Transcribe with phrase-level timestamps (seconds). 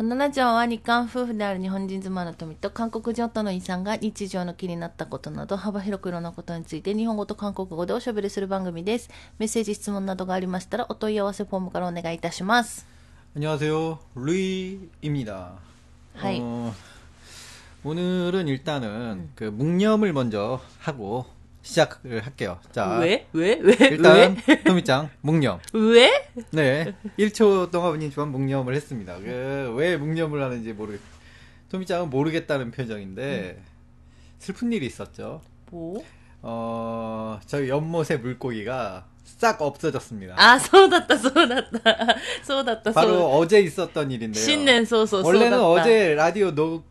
[0.00, 9.08] このラジオは日韓夫婦である日本人妻の富と韓国人夫のイさんが日常の気になったことなど幅広くいろんなことについて日本語と韓国語でおしゃべりする番組です。
[9.38, 12.84] メッセージ、質問などがありましたらお問い合わせフォームからお願いいたします。
[13.34, 13.98] 안녕하세요.
[14.14, 15.54] 루이입니다.
[16.14, 16.40] 하이.
[16.42, 16.74] 어,
[17.82, 21.24] 오늘은 일단은 그 묵념을 먼저 하고
[21.61, 22.59] 시작을 할게요.
[22.71, 22.97] 자.
[22.99, 23.27] 왜?
[23.33, 23.59] 왜?
[23.61, 23.75] 왜?
[23.91, 25.59] 일단, 토미짱, 묵념.
[25.73, 26.29] 왜?
[26.51, 26.93] 네.
[27.19, 29.17] 1초 동안님지만 묵념을 했습니다.
[29.19, 30.99] 그, 왜 묵념을 하는지 모르겠,
[31.69, 33.63] 도미짱은 모르겠다는 표정인데, 음.
[34.39, 35.41] 슬픈 일이 있었죠.
[35.69, 36.03] 뭐?
[36.41, 40.35] 어, 저희 연못의 물고기가 싹 없어졌습니다.
[40.37, 41.79] 아, 쏟았다, 쏟았다.
[42.43, 43.25] 쏟았다, 바로 쏟았다.
[43.25, 44.43] 어제 있었던 일인데요.
[44.43, 45.21] 신내 쏘쏘.
[45.23, 46.90] 원래는 어제 라디오 녹,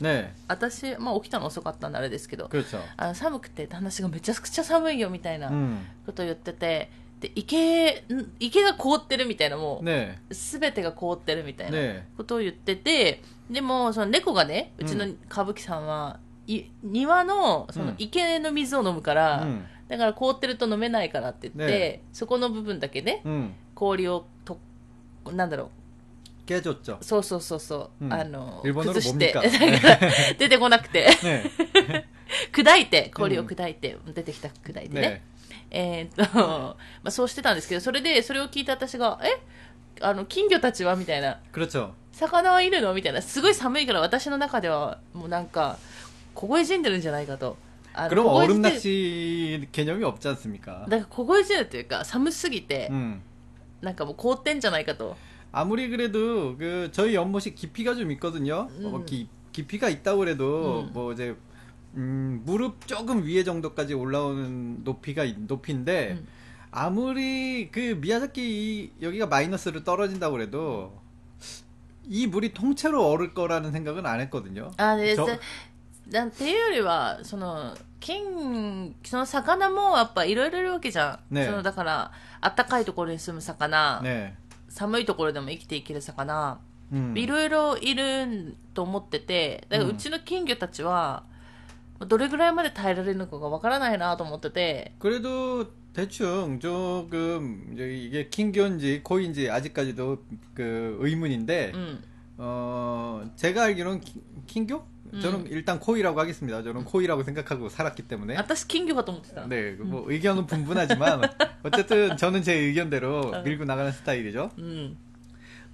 [0.00, 2.50] ね私、まあ、起きたの遅かったんであれですけど、
[2.96, 5.50] あの寒くて旦那氏がめちゃくちゃ寒いよみたいな
[6.06, 8.04] ことを言ってて、で池
[8.38, 11.78] 池が凍ってるみたいなもう、ね、全てが凍ってるみたいな
[12.16, 24.58] ことを言ってて、でもその猫がねうちの歌舞伎さんは、い庭のその池の水を飲むから、うん、だから凍ってると飲めないからって言って、ね、そこの部分だけね、うん、氷をと
[25.32, 25.68] なんだろう
[26.45, 26.97] 깨졌죠.
[27.01, 31.43] そうそうそうそう、うんあの日本語の崩してボだミか から出てこなくて 네,
[32.51, 39.39] 砕いて氷を砕いて、出てきた砕いてね 네, えーっと、 まあ、そうしてたんですけどそれでそれを聞いた私がえ
[40.01, 41.91] あの金魚たちはみたいな 그렇죠.
[42.13, 45.77] 魚はいるのみたいなすごい寒いから私の中ではもうなんか
[46.33, 47.57] 凍え死んでるんじゃないかと
[47.93, 50.85] あの 그럼 凍え死 얼음 んでる 낚시 개념이 없지 않습니까?
[50.89, 53.19] だから凍え死んでるというか寒すぎて、 음.
[53.81, 55.15] なんかもう凍ってんじゃないかと
[55.53, 58.69] 아무리 그래도 그 저희 연못이 깊이가 좀 있거든요.
[58.81, 59.05] 뭐 음.
[59.05, 60.93] 기, 깊이가 있다고 그래도 음.
[60.93, 61.35] 뭐 이제
[61.95, 66.27] 음, 무릎 조금 위에 정도까지 올라오는 높이가 있- 높이인데 음.
[66.71, 70.99] 아무리 그 미야자키 이- 여기가 마이너스로 떨어진다고 그래도
[72.05, 74.71] 이 물이 통째로 얼을 거라는 생각은 안 했거든요.
[74.77, 75.39] あで 저 で
[76.11, 84.33] なんていうよりはその金その魚もやっぱいろいろいるわけじゃん、ねそのだからあったかいところに住む魚、 네.
[84.73, 86.57] 寒いところでも生きていける魚、
[86.93, 87.13] 음.
[87.19, 91.23] いろいろいると思っててだからうんうちの金魚たちは
[92.07, 100.23] どれぐらいまで耐えられるのかがわからないなと思ってて 그래도 대충 조금 이제 이게 킹교인지 코인지 아직까지도
[100.55, 102.03] 그 의문인데 うん
[102.41, 104.81] 어, 제가 알기로는 킹- 킹교?
[105.14, 105.20] 음.
[105.20, 106.62] 저는 일단 코이라고 하겠습니다.
[106.62, 108.36] 저는 코이라고 생각하고 살았기 때문에.
[108.36, 109.46] 아따 스킨교가 동트다.
[109.48, 111.22] 네, 그 뭐 의견은 분분하지만
[111.62, 113.42] 어쨌든 저는 제 의견대로 어.
[113.42, 114.50] 밀고 나가는 스타일이죠.
[114.58, 114.96] 음.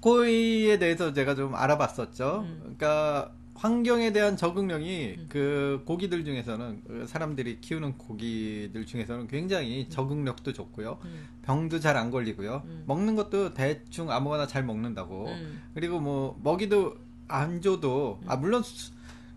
[0.01, 2.45] 코이에 대해서 제가 좀 알아봤었죠.
[2.47, 2.59] 음.
[2.63, 10.99] 그러니까 환경에 대한 적응력이 그 고기들 중에서는 그 사람들이 키우는 고기들 중에서는 굉장히 적응력도 좋고요.
[11.43, 12.63] 병도 잘 안 걸리고요.
[12.87, 15.29] 먹는 것도 대충 아무거나 잘 먹는다고.
[15.75, 16.97] 그리고 뭐 먹이도
[17.29, 18.63] 안 줘도 아 물론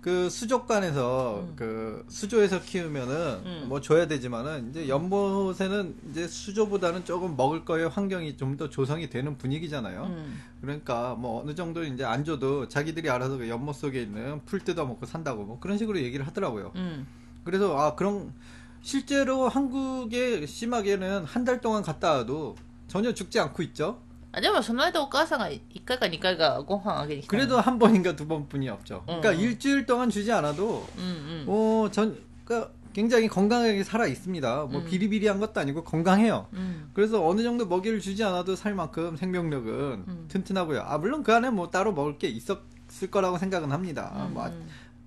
[0.03, 1.53] 그 수족관에서 음.
[1.55, 3.15] 그 수조에서 키우면은
[3.45, 3.65] 음.
[3.69, 9.37] 뭐 줘야 되지만은 이제 연못에는 이제 수조보다는 조금 먹을 거에 환경이 좀 더 조성이 되는
[9.37, 10.03] 분위기잖아요.
[10.03, 10.41] 음.
[10.61, 14.85] 그러니까 뭐 어느 정도 이제 안 줘도 자기들이 알아서 그 연못 속에 있는 풀 뜯어
[14.85, 16.71] 먹고 산다고 뭐 그런 식으로 얘기를 하더라고요.
[16.75, 17.07] 음.
[17.45, 18.33] 그래서 아 그런
[18.81, 22.55] 실제로 한국에 심하게는 한 달 동안 갔다 와도
[22.87, 23.99] 전혀 죽지 않고 있죠.
[24.32, 29.02] あでもその間お母さんが1回か2回かご飯あげに来たの 그래도 한 번인가 두 번뿐이 없죠.
[29.06, 29.40] 그러니까 음.
[29.40, 34.64] 일주일 동안 주지 않아도 うんうん 어, 전 그러니까 굉장히 건강하게 살아 있습니다.
[34.70, 34.84] 뭐 음.
[34.84, 36.46] 비리비리한 것도 아니고 건강해요.
[36.52, 39.72] うん、 그래서 어느 정도 먹이를 주지 않아도 살 만큼 생명력은
[40.08, 40.24] 음.
[40.28, 40.82] 튼튼하고요.
[40.82, 44.12] 아 물론 그 안에 뭐 따로 먹을 게 있었을 거라고 생각은 합니다.
[44.26, 44.52] うん 뭐 아,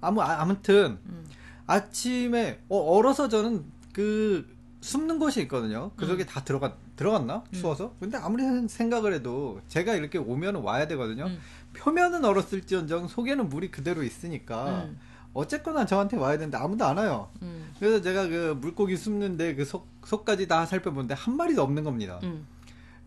[0.02, 1.26] 아무 아, 아무튼 うん
[1.68, 4.48] 아침에 어, 얼어서 저는 그
[4.82, 5.92] 숨는 곳이 있거든요.
[5.96, 6.26] 그 속에 음.
[6.28, 7.45] 다 들어갔 들어갔나?
[7.47, 7.53] 음.
[7.53, 7.87] 추워서?
[7.87, 7.97] 음.
[8.01, 11.27] 근데 아무리 생각을 해도 제가 이렇게 오면 와야 되거든요.
[11.27, 11.39] 음.
[11.75, 14.99] 표면은 얼었을지언정 속에는 물이 그대로 있으니까 음.
[15.35, 17.29] 어쨌거나 저한테 와야 되는데 아무도 안 와요.
[17.43, 17.71] 음.
[17.79, 22.19] 그래서 제가 그 물고기 숨는데 그 속, 속까지 다 살펴보는데 한 마리도 없는 겁니다.
[22.23, 22.47] 음.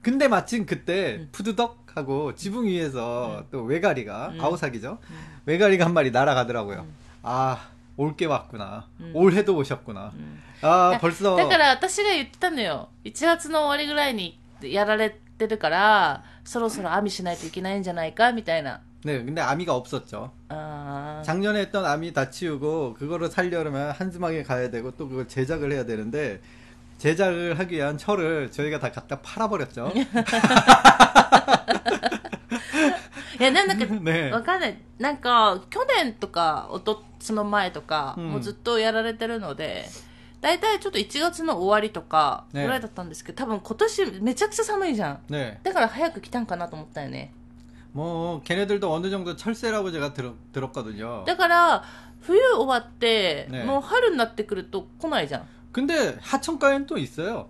[0.01, 4.99] 근데 마침 그때 푸드덕 하고 지붕 위에서 또 외가리가 아우사기죠.
[5.45, 6.85] 외가리가 한 마리 날아가더라고요.
[7.23, 8.87] 아 올게 왔구나.
[9.13, 10.13] 올해도 오셨구나.
[10.62, 20.32] うん 아 だ 벌써 だから私が言ってたのよ1月の終わりぐらいにやられてるからそろそろ網しないといけないんじゃないかみたいな 네, 근데 아미가 없었죠.
[20.48, 21.22] 아.
[21.26, 26.40] 작년에 했던 아미 다 치우고 그거를 살려면 한즈막에 가야 되고 또 그걸 제작을 해야 되는데
[26.96, 29.92] 제작을 하기 위한 철을 저희가 다 갖다 팔아버렸죠.
[33.40, 34.78] いや、なんだか、ねわかんない。
[34.98, 39.86] なんか、去年とか、おと、その前とか、うんもうずっとやられてるので、
[40.40, 45.18] 大体ちょっと1月の終わりとか、ねぐらいだったんですけど、多分今年めちゃくちゃ寒いじゃん。
[45.30, 45.58] 네.
[45.62, 47.32] だから早く来たんかなと思ったよね。
[47.92, 51.24] 뭐 걔네들도 어느 정도 철새라고 제가 들, 들었거든요.
[51.24, 51.84] だから、
[52.20, 55.42] 冬終わって、ねもう春になってくると来ないじゃん。
[55.72, 57.48] 근데 하천가엔 또 있어요.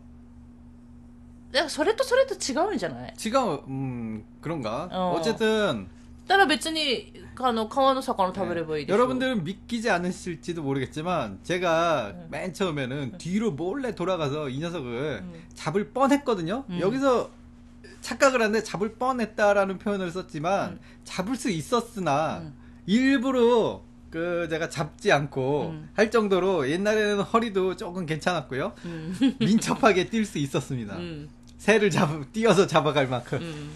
[1.53, 4.89] だからそれとそれと違うんじゃない 지가 음 그런가?
[4.91, 5.17] 어.
[5.21, 5.89] 어쨌든
[6.27, 8.99] だから別に、 あの、川の魚食べればいいでしょ。
[8.99, 12.29] 여러분들은 믿기지 않으실지도 모르겠지만 제가 응.
[12.31, 15.43] 맨 처음에는 뒤로 몰래 돌아가서 이 녀석을 응.
[15.55, 16.65] 잡을 뻔했거든요.
[16.71, 16.81] 응.
[16.81, 17.31] 여기서
[18.01, 20.79] 착각을 하는데 잡을 뻔했다라는 표현을 썼지만 응.
[21.05, 22.53] 잡을 수 있었으나 응.
[22.87, 25.89] 일부러 그 제가 잡지 않고 응.
[25.95, 28.73] 할 정도로 옛날에는 허리도 조금 괜찮았고요.
[28.85, 29.37] うん。
[29.41, 30.97] 민첩하게 뛸 수 있었습니다.
[30.97, 31.29] うん。
[31.59, 33.71] 새를 잡 뛰어서 잡아갈 만큼.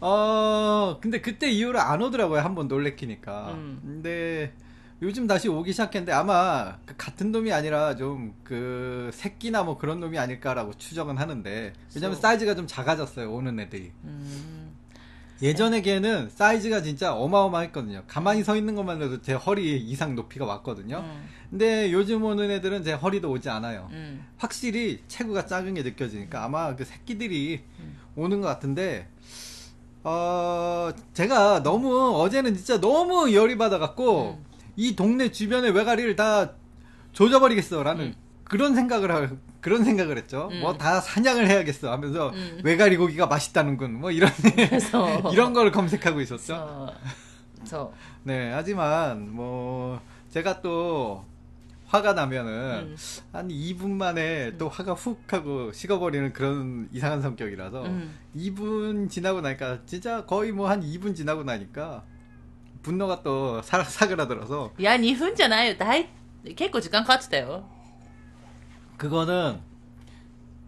[0.00, 2.40] 어, 근데 그때 이후로 안 오더라고요.
[2.40, 3.52] 한 번 놀래키니까.
[3.54, 3.80] 음.
[3.84, 4.52] 근데
[5.02, 10.18] 요즘 다시 오기 시작했는데 아마 그 같은 놈이 아니라 좀 그 새끼나 뭐 그런 놈이
[10.18, 12.20] 아닐까라고 추정은 하는데 왜냐면 so.
[12.22, 13.30] 사이즈가 좀 작아졌어요.
[13.32, 13.92] 오는 애들이.
[14.04, 14.72] 음.
[15.40, 16.30] 예전에 걔는 네.
[16.34, 18.02] 사이즈가 진짜 어마어마했거든요.
[18.08, 20.98] 가만히 서 있는 것만 해도 제 허리 이상 높이가 왔거든요.
[20.98, 21.28] 음.
[21.50, 23.88] 근데 요즘 오는 애들은 제 허리도 오지 않아요.
[23.92, 24.26] 음.
[24.36, 27.96] 확실히 체구가 작은 게 느껴지니까 아마 그 새끼들이 음.
[28.16, 29.08] 오는 것 같은데
[30.04, 34.44] 어, 제가 너무 어제는 진짜 너무 열이 받아갖고 음.
[34.76, 36.52] 이 동네 주변의 외가리를 다
[37.12, 38.14] 조져버리겠어라는 음.
[38.44, 39.28] 그런 생각을 하,
[39.60, 40.48] 그런 생각을 했죠.
[40.52, 40.60] 음.
[40.60, 44.30] 뭐다 사냥을 해야겠어 하면서 외가리 고기가 맛있다는군 뭐 이런
[45.32, 46.44] 이런 걸 검색하고 있었죠.
[46.46, 47.92] 저, 저.
[48.22, 51.24] 네 하지만 뭐 제가 또
[51.87, 52.13] 화가 う。
[52.15, 52.55] 나면은 う
[52.93, 52.95] ん。
[53.31, 58.11] 한 2분 만에 또 화가 훅 하고 식어버리는 그런 이상한 성격이라서 うん。
[58.35, 62.03] 2분 지나고 나니까 진짜 거의 뭐 한 2분 지나고 나니까
[62.81, 65.77] 분노가 또 사, 사그라들어서 いや、2分じゃないよ。
[65.77, 66.09] だい、
[66.55, 67.63] 結構時間かかってたよ。
[68.97, 69.59] 그거는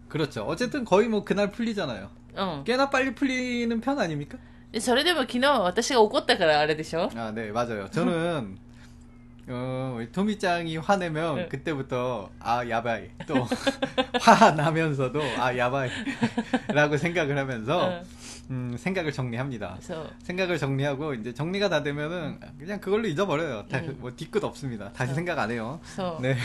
[0.08, 0.44] 그렇죠.
[0.44, 2.08] 어쨌든 거의 뭐 그날 풀리잖아요.
[2.36, 2.64] うん。
[2.64, 4.38] 꽤나 빨리 풀리는 편 아닙니까?
[4.72, 7.88] でそれでも昨日は私が怒ったからあれでしょ 아, 네, 맞아요.
[7.90, 8.58] 저는
[9.50, 11.48] 어, 우리 토미짱이 화내면 네.
[11.48, 13.46] 그때부터 아 야바이 또
[14.20, 18.02] 화나면서도 아 야바이라고 생각을 하면서 うん。
[18.50, 19.76] 음, 생각을 정리합니다.
[19.80, 20.10] そう。
[20.22, 23.66] 생각을 정리하고 이제 정리가 다 되면은 그냥 그걸로 잊어버려요.
[23.68, 23.96] 다, 음.
[24.00, 24.92] 뭐 뒤끝 없습니다.
[24.92, 25.80] 다시 생각 안 해요.
[25.82, 26.22] そう。
[26.22, 26.36] 네.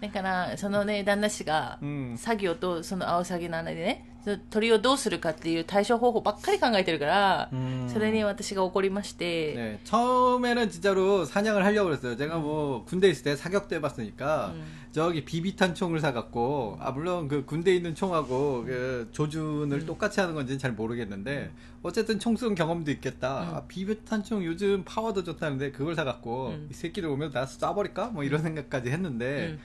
[0.00, 2.14] だから、そのね、旦那氏が、 음.
[2.16, 4.07] 作業とそのアオサギの穴でね、その
[4.48, 7.86] 鳥をどうするかっていう対処方法ばっかり考えてるから、 음.
[7.92, 12.16] それに私が怒りまして、 네, 처음에는 진짜로 사냥을 하려고 그랬어요.
[12.16, 14.64] 제가 뭐 군대 있을 때 사격도 해봤으니까 음.
[14.92, 19.86] 저기 비비탄 총을 사갖고 아 물론 그 군대 에 있는 총하고 그 조준을 음.
[19.86, 21.50] 똑같이 하는 건지는 잘 모르겠는데
[21.82, 23.42] 어쨌든 총 쏜 경험도 있겠다.
[23.42, 23.54] 음.
[23.56, 26.68] 아, 비비탄 총 요즘 파워도 좋다는데 그걸 사갖고 음.
[26.70, 28.12] 이 새끼들 오면 다 쏴버릴까?
[28.12, 29.58] 뭐 이런 생각까지 했는데 음.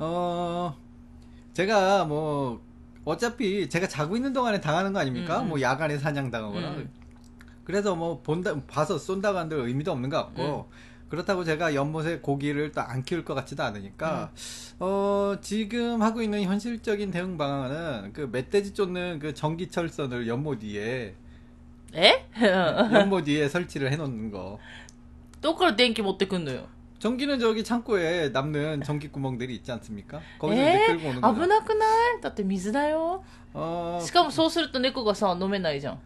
[0.00, 0.76] 어
[1.52, 2.60] 제가 뭐
[3.05, 5.39] 어차피 제가 자고 있는 동안에 당하는 거 아닙니까?
[5.39, 5.49] 음, 음.
[5.49, 6.69] 뭐 야간에 사냥 당하거나.
[6.71, 6.89] 음.
[7.63, 10.75] 그래서 뭐 본다 봐서 쏜다고 한들 의미도 없는 것 같고 음.
[11.09, 14.75] 그렇다고 제가 연못에 고기를 또 안 키울 것 같지도 않으니까 음.
[14.79, 21.15] 어 지금 하고 있는 현실적인 대응 방안은 그 멧돼지 쫓는 그 전기철선을 연못 위에
[21.95, 22.25] 에?
[22.37, 24.59] 음, 연못 위에 설치를 해놓는 거.
[25.41, 26.67] 똑같은 땡기 못 듣겠네요.
[26.98, 30.20] 전기는 저기 창고에 남는 전기 구멍들이 있지 않습니까?
[30.38, 31.40] 거기서 이제 え 끌고 오는 ー、 거죠.
[31.42, 31.86] 危なくな
[32.18, 33.24] いだって水だよ。
[33.54, 35.98] 어 しかもそうすると猫がさ、飲めないじゃん。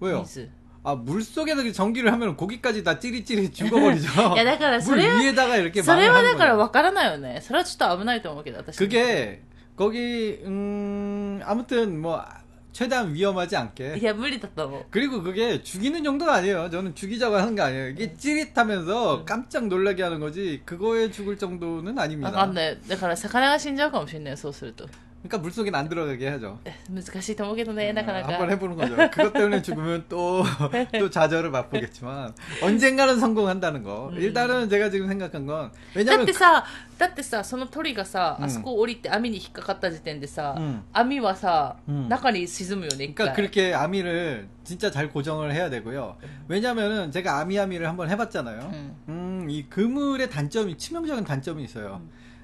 [0.00, 0.22] 왜요?
[0.24, 0.48] 水。
[0.84, 4.08] 아 물속에서 전기를 하면 고기까지 다 찌릿찌릿 죽어버리죠.
[4.34, 6.58] いやだからそ 물 れは 위에다가 이렇게 それは 망을 だ 하는 から 거예요.
[6.60, 7.40] わからないよね。
[7.42, 8.78] それはちょっと危ないと思うけど、私。
[8.78, 9.42] 그게
[9.76, 12.24] 거기 음 아무튼 뭐
[12.72, 14.84] 최대한 위험하지 않게 いや、無理だと思う。
[14.90, 16.70] 그리고 그게 죽이는 정도가 아니에요.
[16.70, 17.88] 저는 죽이자고 하는 게 아니에요.
[17.88, 22.30] 이게 찌릿하면서 깜짝 놀라게 하는 거지 그거에 죽을 정도는 わ 아닙니다.
[22.30, 22.78] かんない。
[22.88, 24.86] だから魚が死んじゃうかもしれない、そうすると。
[25.22, 26.60] 그러니까 물속엔 안 들어가게 하죠.
[26.88, 28.54] 難しいと思うけどね、なかな 아, 한번 か。
[28.54, 28.94] 해보는 거죠.
[29.10, 30.44] 그것 때문에 죽으면 또,
[30.96, 34.10] 또 좌절을 맛보겠지만, 언젠가는 성공한다는 거.
[34.12, 34.16] 음.
[34.16, 36.64] 일단은 제가 지금 생각한 건, だっ 왜냐면, てさ、
[36.98, 40.82] だってさ、その鳥がさ、うんあそこ降りて網に引っかかった時点でさ、 음.
[40.92, 43.26] 網はさ、うん中に沈むよね、一回。
[43.26, 46.16] 그러니까 그렇게 아미를 진짜 잘 고정을 해야 되고요.
[46.46, 48.70] 왜냐면은 제가 아미 아미를 한번 해봤잖아요.
[48.72, 48.96] 음.
[49.08, 52.00] 음, 이 그물의 단점이 치명적인 단점이 있어요.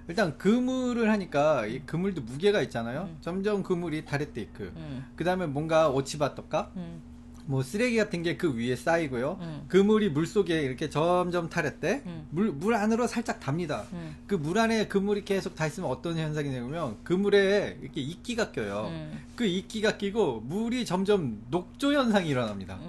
[0.09, 3.03] 일단 그물을 하니까 이 그물도 무게가 있잖아요.
[3.11, 3.17] 음.
[3.21, 5.05] 점점 그물이 다렛대 있고 음.
[5.15, 7.01] 그다음에 뭔가 오치바떡가 음.
[7.45, 9.37] 뭐 쓰레기 같은 게 그 위에 쌓이고요.
[9.41, 9.65] 음.
[9.67, 12.01] 그물이 물 속에 이렇게 점점 타랬대.
[12.07, 12.27] 음.
[12.31, 13.85] 물, 물 안으로 살짝 답니다.
[14.27, 18.91] 그 물 안에 그물이 계속 다 있으면 어떤 현상이 되냐면 그물에 이렇게 이끼가 껴요.
[19.35, 22.79] 그 이끼가 끼고 물이 점점 녹조 현상이 일어납니다.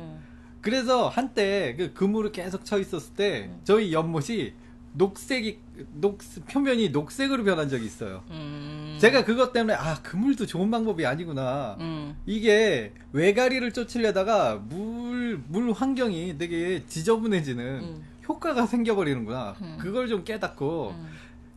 [0.62, 4.52] 그래서 한때 그 그물을 계속 쳐 있었을 때 저희 연못이
[4.92, 5.58] 녹색이
[5.94, 6.18] 녹
[6.48, 8.22] 표면이 녹색으로 변한 적이 있어요.
[8.30, 8.98] 음.
[9.00, 11.76] 제가 그것 때문에 아 그물도 좋은 방법이 아니구나.
[11.80, 12.16] 음.
[12.26, 18.04] 이게 외가리를 쫓으려다가 물, 물 환경이 되게 지저분해지는 음.
[18.28, 19.56] 효과가 생겨버리는구나.
[19.60, 19.78] 음.
[19.80, 21.08] 그걸 좀 깨닫고, 음.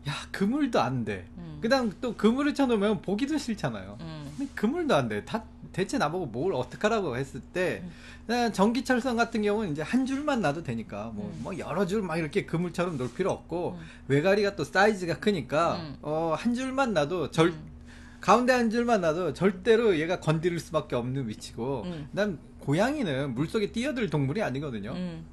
[0.07, 1.27] 야, 그물도 안 돼.
[1.37, 1.59] 음.
[1.61, 3.97] 그 다음 또 그물을 쳐놓으면 보기도 싫잖아요.
[4.01, 4.33] 음.
[4.37, 5.23] 근데 그물도 안 돼.
[5.23, 7.83] 다, 대체 나보고 뭘 어떡하라고 했을 때,
[8.25, 11.39] 그냥 전기철선 같은 경우는 이제 한 줄만 놔도 되니까, 뭐, 음.
[11.43, 13.85] 뭐 여러 줄 막 이렇게 그물처럼 놓을 필요 없고, 음.
[14.07, 15.95] 외가리가 또 사이즈가 크니까, 음.
[16.01, 17.73] 어, 한 줄만 놔도 절, 음.
[18.21, 22.07] 가운데 한 줄만 놔도 절대로 얘가 건드릴 수밖에 없는 위치고, 음.
[22.11, 24.91] 난 고양이는 물속에 뛰어들 동물이 아니거든요.
[24.93, 25.25] 음.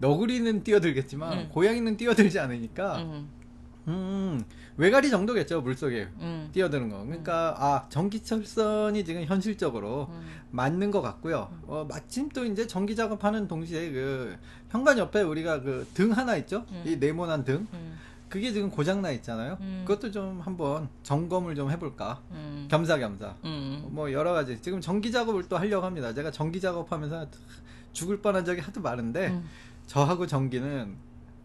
[0.00, 1.48] 너구리는 뛰어들겠지만, 음.
[1.50, 3.28] 고양이는 뛰어들지 않으니까,
[3.88, 4.42] 음.
[4.76, 6.08] 음, 외가리 정도겠죠, 물속에.
[6.20, 6.48] 음.
[6.52, 7.04] 뛰어드는 거.
[7.04, 10.26] 그러니까, 아, 전기철선이 지금 현실적으로 음.
[10.50, 11.48] 맞는 것 같고요.
[11.66, 14.36] 어, 마침 또 이제 전기 작업하는 동시에 그,
[14.70, 16.64] 현관 옆에 우리가 그 등 하나 있죠?
[16.72, 16.82] 음.
[16.86, 17.66] 이 네모난 등.
[17.72, 17.98] 음.
[18.28, 19.56] 그게 지금 고장나 있잖아요.
[19.60, 19.84] 음.
[19.86, 22.20] 그것도 좀 한번 점검을 좀 해볼까.
[22.32, 22.66] 음.
[22.68, 23.36] 겸사겸사.
[23.44, 23.86] 음.
[23.90, 24.60] 뭐 여러 가지.
[24.60, 26.12] 지금 전기 작업을 또 하려고 합니다.
[26.12, 27.28] 제가 전기 작업하면서
[27.92, 29.48] 죽을 뻔한 적이 하도 많은데, 음.
[29.86, 30.96] 저하고 전기는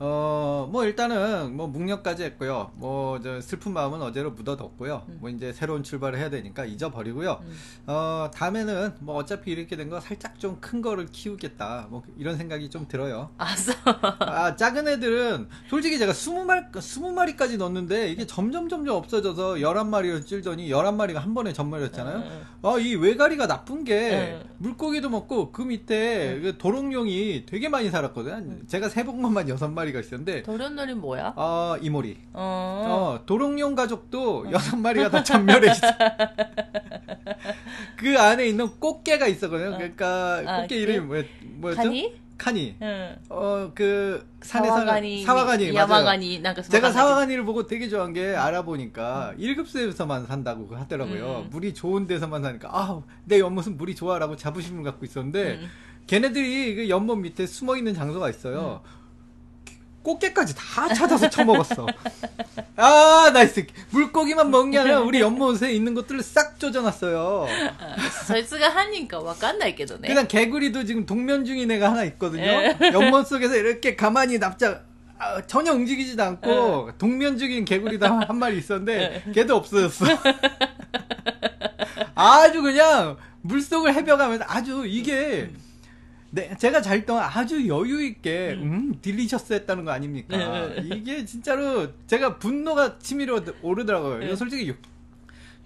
[0.00, 2.70] 어, 뭐 일단은 뭐 묵력까지 했고요.
[2.76, 5.02] 뭐 슬픈 마음은 어제로 묻어뒀고요.
[5.08, 5.18] 음.
[5.20, 7.40] 뭐 이제 새로운 출발을 해야 되니까 잊어버리고요.
[7.42, 7.56] 음.
[7.86, 11.86] 어, 다음에는 뭐 어차피 이렇게 된 거 살짝 좀 큰 거를 키우겠다.
[11.90, 13.30] 뭐 이런 생각이 좀 들어요.
[13.38, 13.46] 아,
[14.20, 19.88] 아, 작은 애들은 솔직히 제가 스무 말 스무 마리까지 넣었는데 이게 점점 점점 없어져서 열한
[19.88, 22.16] 마리로 찔더니 열한 마리가 한 번에 전멸했잖아요.
[22.18, 22.42] 음.
[22.62, 24.42] 아, 이 외가리가 나쁜 게 네.
[24.58, 26.40] 물고기도 먹고 그 밑에 네.
[26.40, 28.36] 그 도롱뇽이 되게 많이 살았거든요.
[28.36, 28.62] 음.
[28.66, 31.34] 제가 세본 것만 여섯 마리 마리가 있었는데 도련놀이 뭐야?
[31.36, 32.18] 아 어, 이모리.
[32.32, 33.18] 어.
[33.20, 35.86] 어 도롱뇽 가족도 여섯 마리가 다 전멸해 있어.
[37.96, 39.74] 그 안에 있는 꽃게가 있었거든요.
[39.74, 39.76] 어.
[39.76, 40.82] 그러니까 아, 꽃게 그...
[40.82, 41.82] 이름이 뭐였, 뭐였죠?
[41.82, 42.14] カニ?
[42.38, 42.76] カニ.
[42.80, 43.16] 응.
[43.28, 46.42] 어그 산에서 サワガニ, サワガニ ヤマガニ.
[46.70, 49.44] 제가 사와가니를 보고 되게 좋아한 게 알아보니까 응.
[49.44, 51.42] 1급수에서만 산다고 그 하더라고요.
[51.44, 51.50] 응.
[51.50, 55.60] 물이 좋은 데서만 사니까 아 내 연못은 물이 좋아라고 자부심을 갖고 있었는데.
[56.08, 58.80] 걔네들이 그 연못 밑에 숨어 있는 장소가 있어요.
[58.82, 58.97] 음.
[60.07, 61.87] 꽃게까지 다 찾아서 처먹었어.
[62.75, 63.65] 아, 나이스.
[63.91, 67.47] 물고기만 먹은 게 아니라 우리 연못에 있는 것들을 싹 조져놨어요.
[68.27, 72.43] そいつが犯人かわかんないけどね 그냥 개구리도 지금 동면 중인 애가 하나 있거든요.
[72.43, 72.77] 예.
[72.91, 74.83] 연못 속에서 이렇게 가만히 납작,
[75.17, 80.05] 아, 전혀 움직이지도 않고 동면 중인 개구리도 한, 한 마리 있었는데 걔도 없어졌어.
[82.15, 85.49] 아주 그냥 물속을 헤벼가면서 아주 이게
[86.30, 90.36] 네, 제가 잘 동안 아주 여유 있게 음, 딜리셔스 했다는 거 아닙니까?
[90.36, 90.82] 네.
[90.96, 94.16] 이게 진짜로 제가 분노가 치밀어 오르더라고요.
[94.18, 94.36] 이거 네.
[94.36, 94.76] 솔직히 용-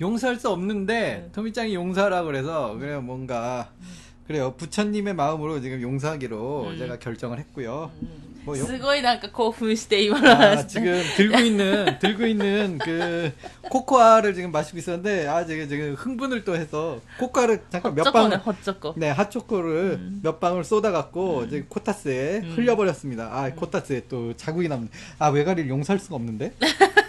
[0.00, 1.28] 용서할 수 없는데 네.
[1.32, 3.70] 토미짱이 용서하라 그래서 그래 뭔가
[4.26, 6.78] 그래요 부처님의 마음으로 지금 용서하기로 음.
[6.78, 7.90] 제가 결정을 했고요.
[8.45, 13.31] 뭐 용- すごいなんか興奮して今の 아, 話、 지금 들고 있는 들고 있는 그
[13.63, 18.39] 코코아를 지금 마시고 있었는데 아 지금 지금 흥분을 또 해서 코코아를 잠깐 몇 ホッチョコね 방
[18.39, 20.19] ホッチョコ 네, 핫초코를 음.
[20.23, 23.29] 몇 방울 쏟아갖고, 이제 코타스에 흘려버렸습니다.
[23.33, 26.53] 아, 코타스에 또 자국이 남는, 아, 외가리를 용서할 수가 없는데?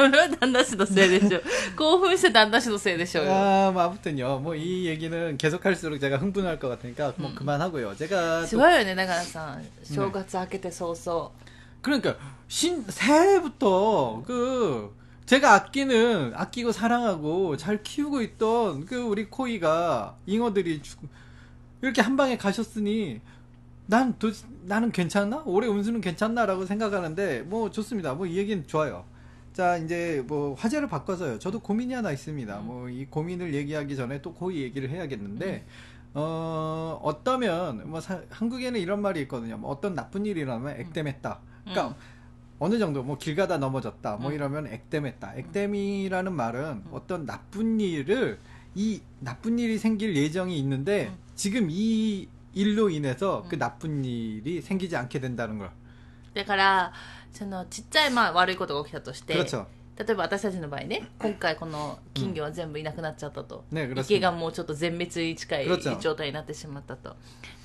[0.00, 1.40] それ は旦那氏のせいでしょ
[1.76, 4.38] 興奮して旦那氏のせいでしょうよ 아, 뭐, 아무튼요.
[4.40, 7.94] 뭐, 이 얘기는 계속할수록 제가 흥분할 것 같으니까, 뭐, 그만하고요.
[7.96, 11.30] 제가 す 또, ごいよねだからさ正月明けて早々、
[11.82, 12.16] 그러니까,
[12.48, 14.94] 신, 새해부터, 그,
[15.26, 21.00] 제가 아끼는, 아끼고 사랑하고 잘 키우고 있던 그 우리 코이가, 잉어들이 죽,
[21.82, 23.20] 이렇게 한 방에 가셨으니,
[23.88, 24.30] 난 도,
[24.64, 25.42] 나는 괜찮나?
[25.46, 28.14] 올해 운수는 괜찮나라고 생각하는데 뭐 좋습니다.
[28.14, 29.04] 뭐 이 얘기는 좋아요.
[29.52, 31.38] 자 이제 뭐 화제를 바꿔서요.
[31.38, 32.58] 저도 고민이 하나 있습니다.
[32.60, 35.64] 뭐 이 고민을 얘기하기 전에 또 고이 얘기를 해야겠는데
[36.14, 39.56] 어 어떠면 뭐 사- 한국에는 이런 말이 있거든요.
[39.58, 41.38] 뭐 어떤 나쁜 일이 일어나면 액땜했다.
[41.64, 41.94] 그러니까 음.
[42.58, 44.16] 어느 정도 뭐 길 가다 넘어졌다.
[44.16, 44.34] 뭐 음.
[44.34, 45.34] 이러면 액땜했다.
[45.36, 48.38] 액땜이라는 말은 어떤 나쁜 일을
[48.74, 51.16] 이 나쁜 일이 생길 예정이 있는데 음.
[51.34, 55.70] 지금 이 일로 인해서 그 나쁜 일이 생기지 않게 된다는 걸.
[56.34, 56.92] だから
[57.32, 59.66] そのちっちゃいまあ悪いことが起きたとして、 그렇죠.
[59.98, 64.20] 例えば私たちの場合ね今回この金魚は全部いなくなっちゃったと、 네, 池 그렇습니다.
[64.20, 67.16] がもうちょっと全滅に近い 그렇죠 状態になってしまったと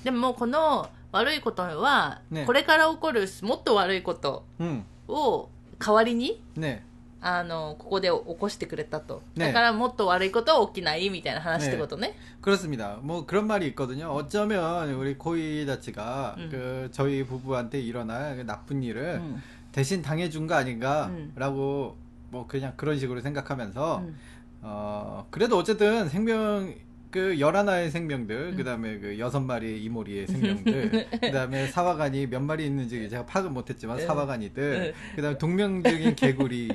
[0.02, 6.80] でもこの悪いことは、ねこれから起こるもっと悪いこと 음, を代わりに 네.
[7.20, 12.98] あのここで起こしてくれたと、ねだからもっと悪いことは起きないみたいな話ってことね 그렇습니다.
[13.02, 14.10] 뭐 그런 말이 있거든요.
[14.10, 16.48] 어쩌면 우리 코이다치가 음.
[16.50, 19.42] 그 저희 부부한테 일어날 그 나쁜 일을 うん
[19.77, 20.59] 대신 당해준 거 음.
[20.59, 21.95] 아닌가라고
[22.31, 26.73] 뭐 그냥 그런 식으로 생각하면서 うん어 그래도 어쨌든 생명
[27.11, 28.57] 그 열하나의 생명들 음.
[28.57, 34.05] 그다음에 그 여섯 마리 이모리의 생명들 그다음에 사화관이 몇 마리 있는지 제가 파악은 못했지만 네.
[34.07, 36.69] 사화관이들 그다음에 동명적인 개구리.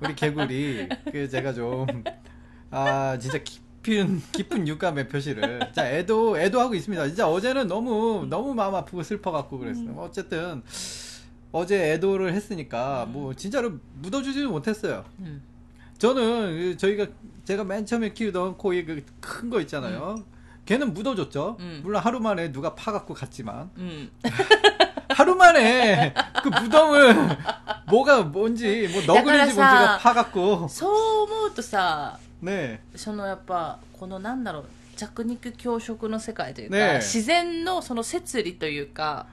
[0.00, 1.86] 우리 개구리 그 제가 좀
[2.74, 5.70] 아 진짜 깊은 깊은 유감의 표시를.
[5.72, 7.06] 자 애도 애도 하고 있습니다.
[7.06, 9.90] 진짜 어제는 너무 너무 마음 아프고 슬퍼갖고 그랬어요.
[9.90, 9.98] 음.
[9.98, 10.62] 어쨌든
[11.53, 13.71] 어제 애도를 했으니까 뭐 진짜로
[14.01, 15.41] 묻어주지는 못했어요 うん
[15.97, 16.23] 저는
[16.73, 17.07] 그 저희가
[17.45, 20.23] 제가 맨 처음에 키우던 코이 그 큰 거 있잖아요.
[20.65, 21.57] 걔는 묻어줬죠.
[21.59, 21.81] 음.
[21.83, 24.11] 물론 하루 만에 누가 파갖고 갔지만 うん
[25.09, 27.37] 하루 만에 그 무덤을
[27.89, 39.32] 뭐가 뭔지 뭐 너구리인지 약간 뭔지가 사- 파갖고 そう思うとさ 네 そのやっぱこのなんだろう弱肉強食の世界というか、ね自然のその摂理というかこ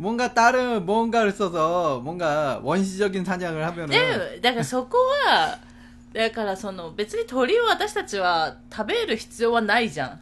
[0.00, 5.58] うん 뭔가 다른 뭔가를 써서 뭔가 원시적인 사냥을 하면은 でもだからそこは
[6.12, 10.20] だからその別に鳥を私たちは食べる必要はないじゃん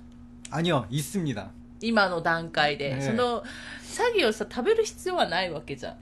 [0.51, 0.87] 아니요.
[0.91, 1.51] 있습니다.
[1.81, 5.95] 今の段階で、ねその詐欺をさ食べる必要はないわけじゃん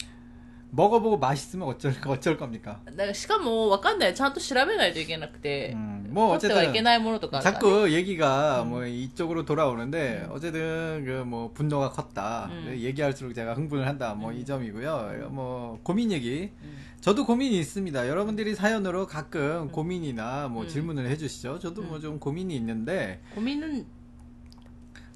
[0.75, 2.81] 먹어보고 맛있으면 어쩔 어쩔 겁니까?
[2.87, 8.71] だからしかもわかんないちゃんと調べないといけなくて、 음, 뭐 取ってはいけ 어쨌든 ないものとかあるから、ね、 자꾸 얘기가 음.
[8.71, 12.49] 뭐 이쪽으로 돌아오는데 어쨌든 그 뭐 분노가 컸다.
[12.51, 12.75] 음.
[12.79, 14.15] 얘기할수록 제가 흥분을 한다.
[14.15, 14.45] 뭐 이 음.
[14.47, 15.29] 점이고요.
[15.31, 16.51] 뭐 고민 얘기.
[16.63, 18.09] うん 저도 고민이 있습니다.
[18.09, 20.69] 여러분들이 사연으로 가끔 고민이나 뭐 음.
[20.69, 21.59] 질문을 해주시죠.
[21.59, 23.67] 저도 뭐 좀 고민이 있는데 ゴミの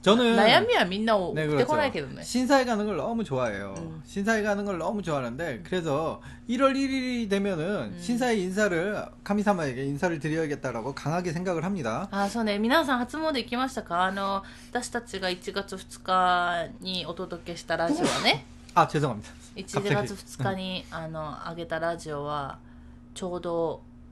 [0.03, 2.07] 저는 悩みはみんなを 네 送ってこない 그렇죠.
[2.09, 3.75] けどね 신사에 가는 걸 너무 좋아해요.
[3.77, 4.03] 음.
[4.07, 7.99] 신사에 가는 걸 너무 좋아하는데 그래서 1월 1일이 되면은 음.
[8.01, 12.07] 신사의 인사를 카미사마에게 인사를 드려야겠다라고 강하게 생각을 합니다.
[12.12, 19.29] あそうね皆さん初詣行きましたかあの私たちが1月2日にお届けしたラジオはね 아 죄송합니다.
[19.57, 22.59] 1月2日にあの上げたラジオは
[23.14, 23.83] ちょうど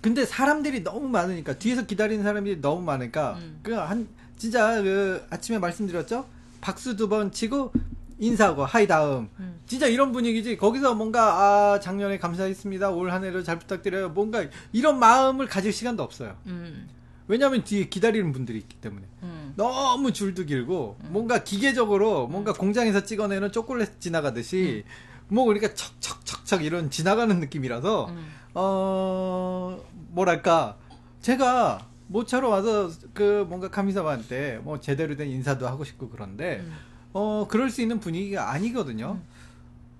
[0.00, 3.60] 근데 사람들이 너무 많으니까 뒤에서 기다리는 사람들이 너무 많으니까 음.
[3.62, 6.26] 그한 진짜 그 아침에 말씀드렸죠?
[6.60, 7.72] 박수 두 번 치고
[8.18, 9.28] 인사하고 하이 다음.
[9.38, 9.60] 음.
[9.66, 10.56] 진짜 이런 분위기지.
[10.56, 12.90] 거기서 뭔가 아 작년에 감사했습니다.
[12.90, 14.10] 올 한해를 잘 부탁드려요.
[14.10, 16.34] 뭔가 이런 마음을 가질 시간도 없어요.
[16.46, 16.88] 음.
[17.28, 19.04] 왜냐하면 뒤에 기다리는 분들이 있기 때문에.
[19.22, 19.52] 음.
[19.56, 21.08] 너무 줄도 길고 음.
[21.10, 22.54] 뭔가 기계적으로 뭔가 음.
[22.56, 25.34] 공장에서 찍어내는 초콜릿 지나가듯이 음.
[25.34, 28.10] 뭐 그러니까 척척척척 이런 지나가는 느낌이라서
[28.58, 29.78] 어
[30.12, 30.78] 뭐랄까
[31.20, 36.72] 제가 모차로 와서 그 뭔가 카미사바한테 뭐 제대로 된 인사도 하고 싶고 그런데 음.
[37.12, 39.18] 어 그럴 수 있는 분위기가 아니거든요.
[39.20, 39.22] 음.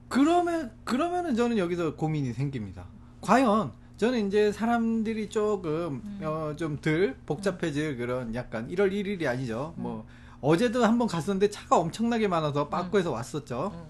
[0.08, 2.86] 그러면 그러면은 저는 여기서 고민이 생깁니다.
[3.20, 6.20] 과연 저는 이제 사람들이 조금 음.
[6.24, 7.98] 어좀 덜 복잡해질 음.
[7.98, 9.74] 그런 약간 1월 1일이 아니죠.
[9.76, 9.82] 음.
[9.82, 10.06] 뭐
[10.40, 13.14] 어제도 한번 갔었는데 차가 엄청나게 많아서 빠꾸해서 음.
[13.16, 13.86] 왔었죠.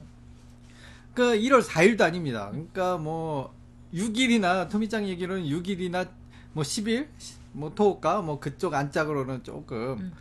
[1.15, 2.49] 그 1월 4일도 아닙니다.
[2.51, 3.56] 그러니까 뭐
[3.95, 6.09] 6일이나 토미짱 얘기로는 6일이나
[6.53, 7.09] 뭐 10일
[7.53, 10.13] 뭐 토오카 뭐 그쪽 안짝으로는 조금 음.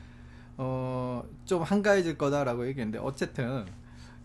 [0.58, 3.66] 어좀 한가해질 거다라고 얘기했는데 어쨌든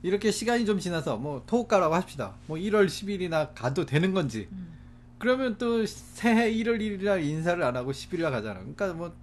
[0.03, 2.37] 이렇게 시간이 좀 지나서 뭐 토오카라고 합시다.
[2.47, 4.71] 뭐 1월 10일이나 가도 되는 건지 うん
[5.21, 8.61] 그러면 또 새해 1월 1일 날 인사를 안 하고 10일 날 가잖아.
[8.61, 9.15] 그러니까 뭐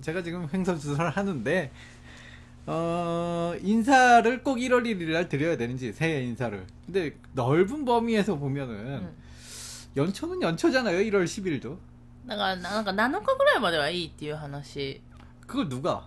[0.00, 1.72] 제가 지금 횡설수설을 하는데
[2.66, 6.64] 어 인사를 꼭 1월 1일 날 드려야 되는지 새해 인사를.
[6.86, 9.16] 근데 넓은 범위에서 보면은 음.
[9.95, 10.97] 연초는 연초잖아요.
[10.99, 11.77] 1월 10일도.
[12.27, 15.01] だからなんか7日ぐらいまではいいっていう話
[15.47, 16.01] 그걸 누가?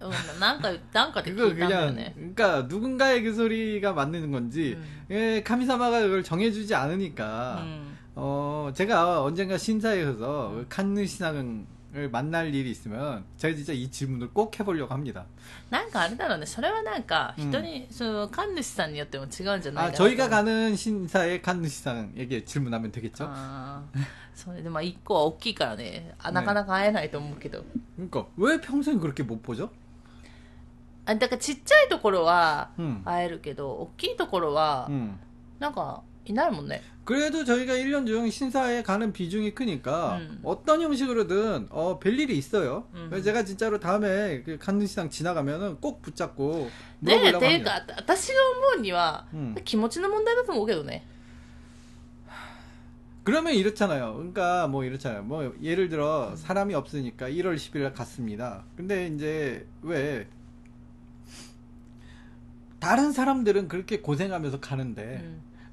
[0.00, 5.06] うんなんかなんかで 그거 聞いたんだよ 그냥 ね 그러니까 누군가의 그 소리가 맞는 건지 음.
[5.10, 11.64] 예, 카미사마가 그걸 정해주지 う 않으니까 ん 어 제가 언젠가 신사에 가서 그 칸느 시상을
[12.12, 15.26] 만날 일이 있으면 제가 진짜 이 질문을 꼭 해보려고 합니다.
[15.70, 23.26] なんかあれだろうねそれはなんかうん人に、その神主さんによっても違うんじゃない 아 かな 저희가 가는 신사의 칸느 시상에게 질문하면 되겠죠?
[23.28, 24.00] あー
[24.34, 27.64] それでまあ1個は大きいからねあなかなか会えないと思うけど、
[27.98, 29.70] 그러니까 왜 평생 그렇게 못 보죠?
[31.06, 33.02] あだからちっちゃいところは 음.
[33.04, 35.18] 会えるけど大きいところは 음.
[35.58, 40.40] なんか いないもんね 그래도 저희가 1년 중 신사에 가는 비중이 크니까 음.
[40.44, 42.86] 어떤 형식으로든 어, 별일이 있어요.
[42.94, 43.06] 음.
[43.10, 46.70] 그래서 제가 진짜로 다음에 그 칸느 시상 지나가면은 꼭 붙잡고
[47.02, 47.86] ねえっ 물어보려고 ていう 합니다.
[47.86, 48.34] か私が
[48.74, 51.04] 思うには、うん気持ちの問題だと思うけどね
[53.24, 54.14] 그러면 이렇잖아요.
[54.14, 55.22] 그러니까 뭐 이렇잖아요.
[55.24, 58.64] 뭐 예를 들어 사람이 없으니까 1월 10일 갔습니다.
[58.76, 60.28] 근데 이제 왜
[62.78, 65.43] 다른 사람들은 그렇게 고생하면서 가는데 うん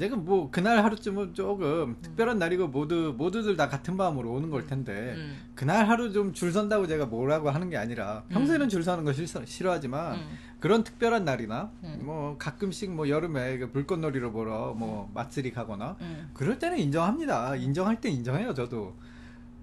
[0.00, 5.14] 제가 뭐 그날 하루쯤은 조금 특별한 날이고 모두 모두들 다 같은 마음으로 오는 걸 텐데
[5.16, 9.12] うん 그날 하루 좀 줄 선다고 제가 뭐라고 하는 게 아니라 평소에는 줄 서는 거
[9.14, 10.26] 싫어, 싫어하지만 うん
[10.60, 12.00] 그런 특별한 날이나 음.
[12.02, 17.56] 뭐 가끔씩 뭐 여름에 그 불꽃놀이로 보러 뭐 마쓰리 가거나 うん 그럴 때는 인정합니다.
[17.56, 18.94] 인정할 때 인정해요, 저도.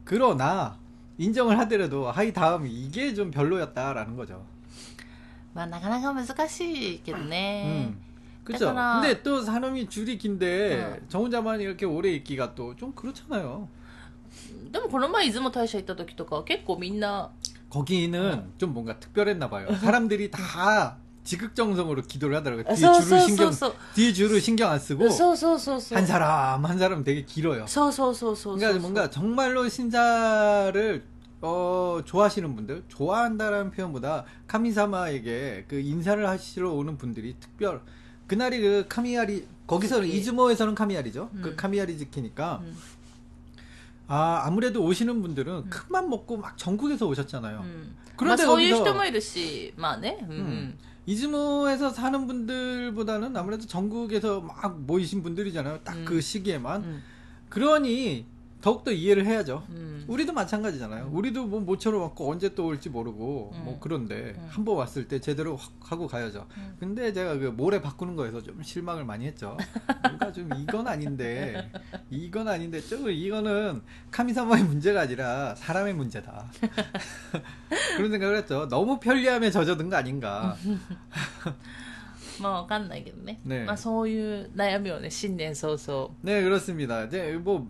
[0.03, 0.77] 그러나
[1.17, 4.43] 인정을 하더라도 하이 다음 이게 좀 별로였다라는 거죠.
[5.53, 8.01] まあなかなか難しいけどね、 음.
[8.47, 8.65] 그죠?
[8.67, 11.05] 약간, 근데 또 사람이 줄이 긴데 어.
[11.09, 13.67] 저 혼자만 이렇게 오래 있기가 또 좀 그렇잖아요.
[14.71, 17.29] でもこの前出雲大社行った時とかは結構みんな
[17.69, 19.67] 거기는 좀 뭔가 특별했나 봐요.
[19.75, 22.65] 사람들이 다 지극정성으로 기도를 하더라고요.
[22.75, 23.75] 뒤에 어, 써, 줄을 써, 신경 써, 써.
[23.95, 27.65] 뒤에 줄을 신경 안 쓰고 そうそうそうそう 한 사람 한 사람 되게 길어요.
[27.67, 31.03] そうそうそうそうそう 그러니까 뭔가 정말로 신사를
[31.45, 37.81] 어, 좋아하시는 분들, 좋아한다라는 표현보다 카미사마에게 그 인사를 하시러 오는 분들이 특별
[38.27, 40.17] 그날이 그 카미야리 거기서는 지키.
[40.19, 41.29] 이즈모에서는 카미야리죠.
[41.41, 41.55] 그 음.
[41.55, 42.75] 카미야리 지키니까 うん
[44.07, 47.59] 아 아무래도 오시는 분들은 큰 맘 먹고 막 전국에서 오셨잖아요.
[47.59, 50.77] うんまあ 그런데 そういう 거기서 人もいるしまあねうん、うん 음.
[51.05, 55.79] 이즈모에서 사는 분들보다는 아무래도 전국에서 막 모이신 분들이잖아요.
[55.83, 56.21] 딱 그 음.
[56.21, 56.81] 시기에만.
[56.83, 57.01] うん
[57.49, 58.25] 그러니
[58.61, 59.65] 더욱더 이해를 해야죠.
[59.69, 61.09] うん 우리도 마찬가지잖아요.
[61.13, 63.61] 우리도 뭐 모처럼 왔고 언제 또 올지 모르고 음.
[63.63, 64.47] 뭐 그런데 음.
[64.49, 66.45] 한 번 왔을 때 제대로 확 하고 가야죠.
[66.57, 66.75] 음.
[66.79, 69.57] 근데 제가 그 모래 바꾸는 거에서 좀 실망을 많이 했죠.
[70.03, 71.71] 뭔가 좀 이건 아닌데
[72.09, 76.45] 이건 아닌데 좀 이거는 카미사마의 문제가 아니라 사람의 문제다.
[77.97, 78.67] 그런 생각을 했죠.
[78.69, 80.57] 너무 편리함에 젖어든 거 아닌가.
[82.41, 87.03] まあわかんないけどねねまあそういう悩みをね新年早々 네 그렇습니다.
[87.05, 87.69] 이제 뭐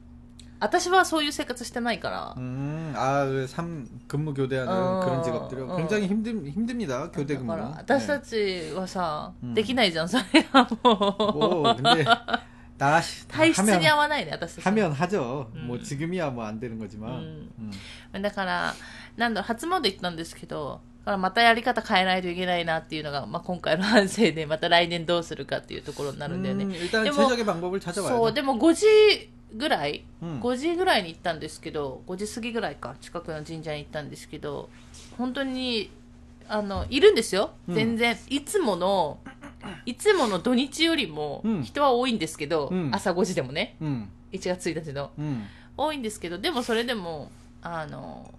[0.60, 5.76] 私はそういう生活してないから、 음, 아, 그 삼, 근무 교대하는 어, 그런 직업들은 어.
[5.76, 7.10] 굉장히 힘듭, 힘듭니다.
[7.12, 7.46] 교대 だ 근무.
[7.48, 8.70] から私た 네.
[8.70, 12.04] ちはさ、うんできないじゃんそれはもう 뭐, 근데,
[12.78, 15.50] 나, 시- 体質に 하면, 合わないね私たち 하면 하죠.
[15.54, 15.66] 음.
[15.66, 17.10] 뭐, 지금이야 뭐 안 되는 거지만.
[17.20, 17.50] 음.
[18.14, 18.22] 음.
[18.22, 18.74] だから
[19.16, 28.32] なんだろう初詣行ったんですけどだからまたやり方変えないといけないなっていうのが、まあ、今回の反省でまた来年どうするかっていうところになるんだよね、 음, 일단 근데 뭐- 최적의 방법을 そう 찾아봐야죠.
[28.32, 34.69] でも5時 ぐらい、うん、5時ぐらいに行ったんですけど5時過ぎぐらいか近くの神社に行ったんですけど
[35.17, 35.91] 本当に
[36.47, 38.17] あのいるんですよ、うん、全然。
[38.29, 39.19] いつもの
[39.85, 45.11] いつもの土日よりも人は多いんですけど、うん、朝5時でもね、うん、1月1日の、
[45.77, 48.33] 多いんですけどでもそれでもあの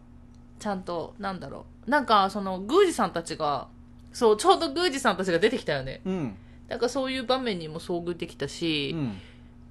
[0.59, 1.91] ちゃんとなんだろう。
[1.91, 3.69] なんかその宮司さんたちが
[4.13, 6.01] そうちょうど宮司さんたちが出てきたよね、
[6.69, 8.95] なんかそういう場面にも遭遇できたし、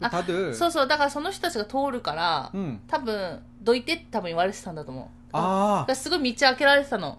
[0.00, 0.52] 아, 다들.
[0.54, 2.80] そうそう、だからその人たちが通るから、 음.
[2.86, 5.36] 多分、どいてって多分言われてたんだと思う。
[5.36, 7.18] 아, だからすごい道開けられてたの。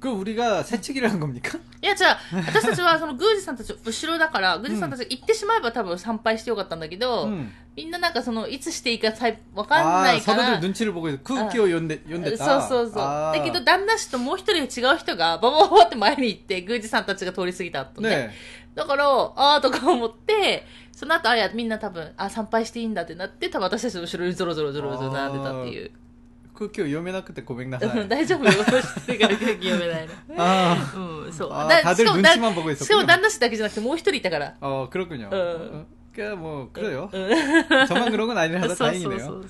[0.00, 1.56] 그 우리가 새치기를 한 겁니까?
[1.80, 7.52] いや、じゃあ、私たちはその宮司さんたちの後ろだから、宮司さんたちが行ってしまえば多分参拝してよかったんだけど、 음.
[7.76, 11.18] みんななんかその、いつしていいかさえわかんな 아, いから、 서로들 눈치를 보고 있어.
[11.22, 12.68] 쿠키を 연대, そう 연댔다.
[12.68, 13.02] そうそう。
[13.02, 13.32] 아.
[13.32, 18.08] だけど、旦那氏ともう一人違う人が、ババババって前に行って、宮司さんたちが通り過ぎた後ね。
[18.08, 18.30] 네.
[18.77, 25.91] だから、ああとか思って、その後、あや、みんな多分、あ、参拝していいんだってなって、多分私たちの後ろにゾロゾロゾロゾロ並んでたっていう。
[26.53, 28.07] 空気を読めなくてごめんなさい。
[28.07, 28.51] 大丈夫よ。
[28.59, 30.13] 私が空気読めないの。
[30.37, 30.97] ああ。
[30.97, 31.49] うん、そう。
[31.49, 32.23] だしかも、
[32.75, 34.55] しかも旦那氏だけじゃなくてもう一人いたから。
[34.61, 35.29] ああ、黒くにゃ。
[35.29, 35.87] うん。
[36.39, 37.09] もう黒よ。
[37.87, 38.59] そま黒くないね。
[38.69, 39.45] そうそうそう。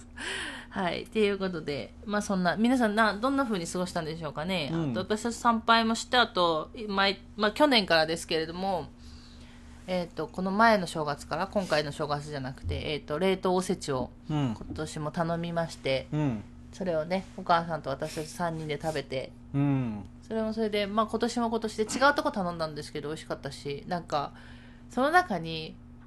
[0.69, 1.03] はい。
[1.03, 4.71] っていうことで、まあそんな、皆さんな、どんな風に過ごしたんでしょうかね。
[4.95, 8.89] 私たち参拝もして、あと、前、まあ去年からですけれども、
[9.87, 24.33] えーと、この前の正月から今回の正月じゃなくて、えーと、と冷凍おせちを今年も頼みまして、うん、それをねお母さんと私たち3人で食べて、うん、それもそれで、まあ、今年も今年で違うとこ頼んだんですけど美味しかったしなんか
[24.89, 25.75] その中に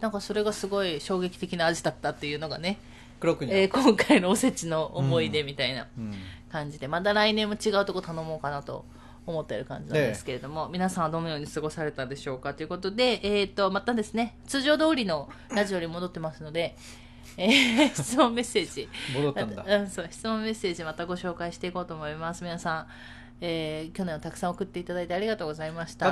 [0.00, 2.78] なんかそれがすごい衝撃的な味だったっていうのがね、
[3.22, 5.86] えー、今回のおせちの思い出みたいな
[6.50, 8.84] 感じで、うんうん、また来年も違うとこ頼もうかなと
[9.26, 16.76] 思ってる感じなんですけれども、皆さんはどのように過ごされたでしょうかということで、えーと、とまたですね通常通りのラジオに戻ってますので。
[17.38, 18.88] えー、 質問メッセージ。
[19.14, 22.44] 戻ったんだ、うん、そう質問メッセージまたご紹介していこうと思います。
[22.44, 22.86] 皆さん、
[23.42, 26.06] えー、去年はたくさん送っていただいてありがとうございました。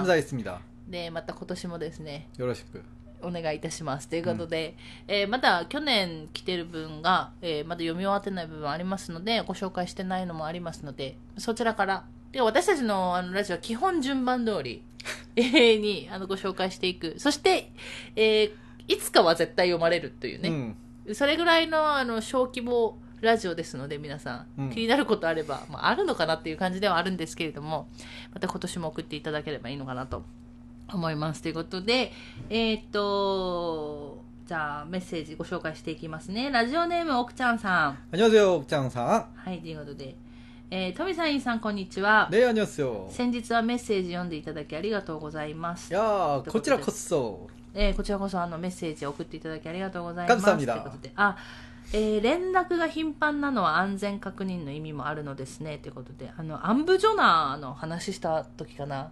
[0.89, 2.83] でまた今年もですねよろしく。
[3.27, 4.09] お願いいたします。
[4.09, 4.77] ということで、
[5.09, 12.05] えーまだ去年来てる分が、えーまだ読み終わってない部分ありますのでご紹介してないのもありますのでそちらから。
[12.33, 14.83] で私たちのあのラジオは基本順番通り
[15.37, 17.15] えーにあのご紹介していく。
[17.19, 17.71] そして、
[18.17, 18.53] えー
[18.87, 20.75] いつかは絶対読まれるというね、
[21.07, 21.15] 음.
[21.15, 24.71] それぐらいのあの小規模ラジオですので皆さん、うん。
[24.71, 27.89] 気になることあれば、まあ、あるのかなっていう感じではあるんですけれども
[28.35, 30.23] また今年も送っていただければいいのかなと
[30.92, 32.12] 思いますということで
[32.50, 38.98] えーっとじゃあメッセージご紹介していきますねラジオネーム奥ちゃんさん 안녕하세요, 옥장상.
[39.36, 40.16] はいということで、
[40.72, 43.10] えー、トミさんインさんこんにちは 네, 안녕하세요.
[43.12, 47.48] 先日はメッセージ読んでいただきありがとうございます 야, 고치라 컸어.
[47.76, 50.44] えーこちらこそあのメッセージを送っていただきありがとうございます。
[50.44, 51.38] 감사합니다 ということで、あ、
[51.94, 55.78] えー連絡が頻繁なのは安全確認の意味もあるのですね。
[55.78, 59.12] ということで、あの、アンブジョナーの話した時かな。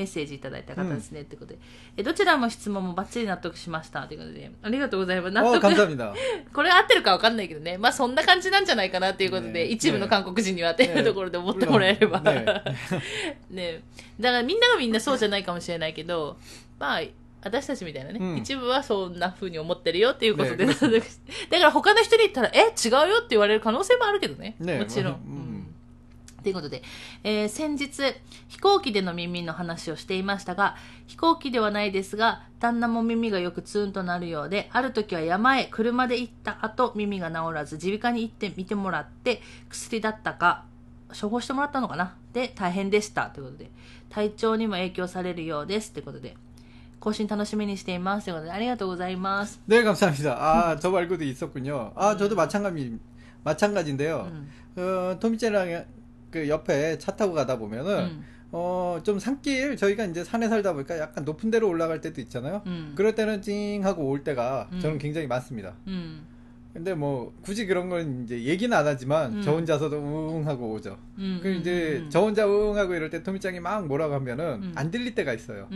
[0.00, 1.58] メッセージいただいた方ですね、ってことで。
[1.98, 4.50] えどちらも質問もバッチリ納得しましたということで。
[4.62, 5.34] ありがとうございます。
[5.34, 5.60] 納得。
[6.52, 7.76] これ合ってるか分かんないけどね。
[7.76, 12.20] まあそんな感じなんじゃないかなということで、一部の韓国人にはっていうところで思ってもらえれば。
[13.50, 13.82] ね
[14.20, 16.36] だからみんながみんなそうじゃないかもしれないけど
[16.78, 17.02] まあ
[17.42, 24.56] 私たちみたいなね、うん、一部はそんなふうに思ってるよっていうことで、ね、だから他の人に言ったら、え、違うよって言われる可能性もあるけどね。
[24.60, 25.12] ねもちろん。
[25.12, 25.59] まあうん。
[26.43, 26.83] ということで、
[27.23, 27.89] えー先日、
[28.49, 30.75] 飛行機での耳の話をしていましたが、
[31.07, 40.65] 飛行機ではないですが、旦那も耳がよくツーンとなるようで、ある時は山へ車で行った後、耳が治らず、耳鼻科に行って見てもらって、薬だったか、
[41.19, 43.31] 処方してもらったのかなで、大変でした。
[43.31, 43.71] ということで、
[44.09, 45.93] 体調にも影響されるようです。
[45.93, 46.35] ということで、
[46.99, 48.25] 更新楽しみにしています。
[48.25, 49.59] ということで、ありがとうございます。
[49.67, 50.35] 네, 감사합니다.
[50.37, 51.91] 아, 저 말고도 있었군요.
[51.95, 52.99] 아, 저도 마찬가지,
[53.43, 54.29] 마찬가지인데요.
[54.31, 54.51] 음.
[54.77, 55.85] 어, 토미짱이랑
[56.30, 58.24] 그 옆에 차 타고 가다 보면은 음.
[58.52, 62.62] 어좀 산길 저희가 이제 산에 살다 보니까 약간 높은 데로 올라갈 때도 있잖아요.
[62.66, 62.92] 음.
[62.96, 64.80] 그럴 때는 찡 하고 올 때가 음.
[64.80, 65.74] 저는 굉장히 많습니다.
[65.86, 66.26] 음.
[66.72, 69.42] 근데 뭐 굳이 그런 건 이제 얘기는 안 하지만 음.
[69.42, 70.96] 저 혼자서도 웅 하고 오죠.
[71.18, 75.14] 음, 그 이제 저 혼자 웅 하고 이럴 때 토미짱이 막 뭐라고 하면은 안 들릴
[75.16, 75.68] 때가 있어요.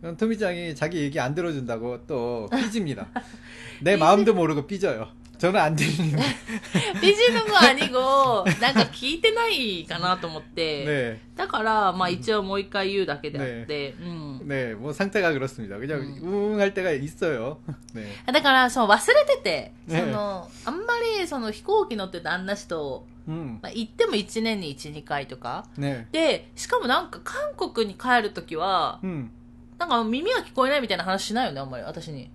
[0.00, 3.08] 그럼 토미짱이 자기 얘기 안 들어준다고 또 삐집니다.
[3.82, 5.08] 내 마음도 모르고 삐져요.
[5.39, 6.23] 저는 안 들리는데.
[7.01, 10.85] ビジのもあにご、なんか聞いてないかなと思って。
[10.85, 11.17] 네.
[11.35, 13.93] だから、まあ一応もう一回言うだけであって。
[13.99, 14.47] うん。
[14.47, 15.77] 네, 뭐 상태가 그렇습니다.
[15.77, 16.53] 그냥 음.
[16.55, 17.57] 웅 할 때가 있어요.
[17.93, 18.05] 네.
[18.31, 23.59] だから、そう、忘れてて、ねその、あんまり、その飛行機乗って旦那氏と、 음.
[23.61, 25.65] まあ、行っても1年に1、2回とか。
[25.77, 26.05] 네.
[26.13, 29.29] で、しかもなんか韓国に帰るときは、 음.
[29.77, 32.29] なんか耳が聞こえないみたいな話しないよね、あんまり、私に。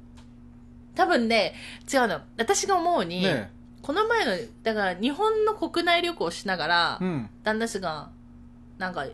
[0.95, 1.55] 多分ね、
[1.91, 2.21] 違うの。
[2.37, 3.51] 私が思うに、ね、
[3.81, 4.31] この前の、
[4.63, 8.09] だから日本の国内旅行しながら、うん、旦那氏が、
[8.77, 9.05] なんか、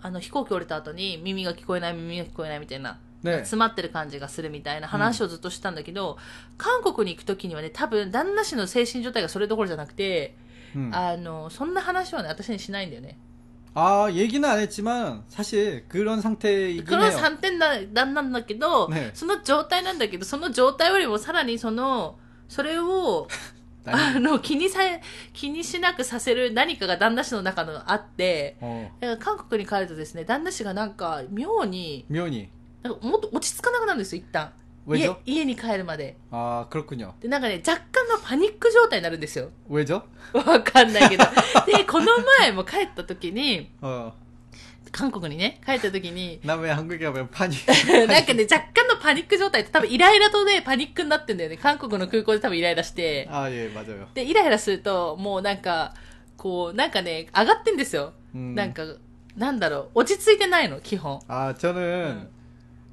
[0.00, 6.16] あの飛行機降りた後に耳が聞こえない耳が聞こえないみたいな、ね、詰まってる感じがするみたいな話をずっとしたんだけど、うん、
[6.56, 10.36] 韓国に行く時にはね、多分旦那氏の精神状態がそれどころじゃなくて、
[10.74, 13.18] うん、あの、そんな話はね、私にしないんだよね。
[13.77, 17.17] 아, 얘기는 안 했지만 사실 그런 상태이긴 この 해요.
[17.17, 23.27] 3点だなんなんだけど、ねその状態なんだけど、その状態よりもさらにその、それを、
[23.85, 24.79] あの、気にさ、
[25.33, 32.49] 気にしなくさせる何かが旦那氏の中のあって、 어, だから韓国に帰るとですね、旦那氏がなんか妙に、 묘니.
[32.83, 34.51] なんかもっと落ち着かなくなるんですよ、一旦。
[34.87, 35.17] 家 왜죠?
[35.25, 36.15] 家に帰るまで。
[36.31, 37.13] 아, 그렇군요.
[37.21, 39.49] で、なんかね、若干のパニック状態になるんですよ。
[39.69, 40.03] 왜죠?
[40.33, 41.23] わかんないけど。
[41.65, 42.07] で、この
[42.39, 44.11] 前も帰った時に、 어,
[44.91, 47.55] 韓国にね、帰った時に、 나 왜 한국에 가면 파니?
[48.07, 51.57] なんかね、若干のパニック状態って多分イライラとね、パニックになってんだよね。
[51.57, 53.27] 韓国の空港で多分イライラして。
[53.31, 54.07] 아, 예, 맞아요.
[54.13, 55.93] で、イライラすると、もうなんか、
[56.37, 58.13] こう、なんかね、上がってんですよ。
[58.35, 58.53] 음.
[58.53, 58.83] なんか、
[59.37, 61.21] なんだろう、落ち着いてないの、基本。
[61.27, 62.27] 아, 저는 응.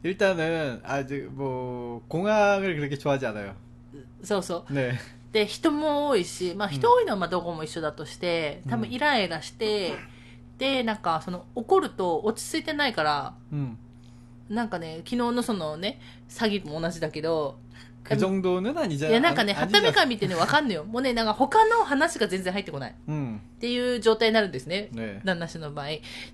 [0.04, 3.54] 일단은 아직 뭐 공항을 그렇게 좋아하지 않아요.
[4.22, 4.72] そうそう。
[4.72, 4.98] 네.
[5.32, 9.94] で、人も多いし、まあ人多いのはまあどこも一緒だとして、多分イライラして、
[10.58, 13.76] で、なんかその怒ると落ち着いてないから、 음.
[14.48, 17.58] なんかね、昨日のそのね、詐欺も同じだけど、
[18.04, 19.10] 그 정도는 아니잖아.
[19.10, 19.92] いやなんかね、 아니- はため 아니잖아.
[19.94, 20.84] から見てね、わかんないよ。
[20.84, 22.94] もうね、なんか他の話が全然入ってこない。
[23.08, 23.36] 음.
[23.36, 24.88] っていう状態になるんですね。
[24.92, 25.20] 네.
[25.24, 25.86] 旦那氏の場合。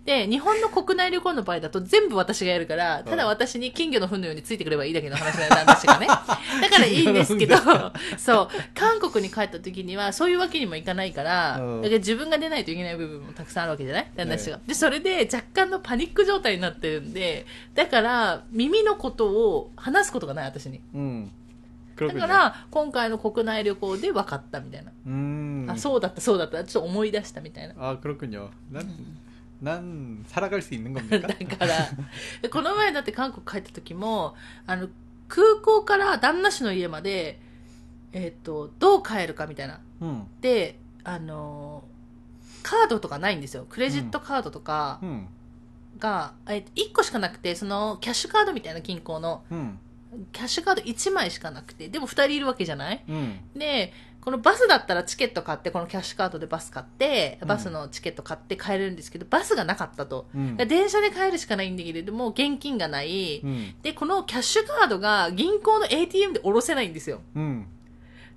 [0.06, 6.06] で、日本の国内旅行の場合だと全部私がやるから、ただ私に金魚の糞のようについてくればいいだけの話だよ、旦那氏がね。
[6.06, 7.56] だ からいいんですけど、
[8.16, 14.60] そう、韓国に帰った時にはそういうわけにもいかないから、うんだから自分が出ないといけない部分もたくさんあるわけじゃない旦那氏が。
[14.66, 20.80] で、それで若干のパニック状態になってるんで、だから耳のことを話すことがない、私に。
[20.94, 21.28] 음.
[22.00, 22.20] だ 그렇군요.
[22.20, 24.92] から、今回の国内旅行で分かったみたいな。
[25.06, 25.66] 음.
[25.70, 26.62] あ、そうだった、そうだった。
[26.64, 27.74] ちょっと思い出したみたいな。
[27.74, 28.50] 아, 그렇군요.
[28.70, 28.86] 난,
[29.62, 31.56] 난 살아갈 수 있는 だ 겁니까?
[31.56, 31.88] から、
[32.42, 34.34] でこの前だって韓国帰った時も、
[34.66, 34.88] あの、
[35.28, 37.40] 空港から旦那氏の家まで、
[38.12, 39.80] えっ、と、どう帰るかみたいな。
[40.02, 40.24] 음.
[40.40, 41.96] で、あのー
[42.62, 43.64] カードとかないんですよ。
[43.70, 45.26] クレジットカードとか 음.
[46.00, 49.78] が、えっと1個しかなくて、その、キャッシュカードみたいな銀行の、 음.
[50.31, 60.27] キャッシュカード1枚しかなくて、でも2人いるわけじゃない、うん、で、このバスだったらチケット買って、このキャッシュカードでバス買って、バスのチケット買って帰れるんですけど、バスがなかったと。
[60.35, 67.21] うん、電車で帰るしかないんだけれども、現金がない、うん、で、このキャッシュカードが銀行の ATM で下ろせないんですよ。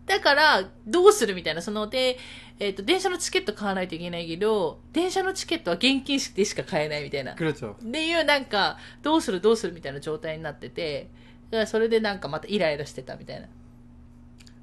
[0.06, 2.18] だから、どうするみたいな、その、で、
[2.58, 7.32] えっ、ー、と、電車のチケット買わないといけないけど、電車のチケットは現金でしか買えないみたいな。
[7.32, 11.08] っていう、なんか、どうするどうするみたいな状態になってて、
[11.52, 13.47] だからそれでなんかまたイライラしてたみたいな。